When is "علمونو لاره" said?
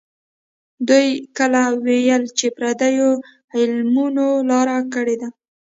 3.59-4.77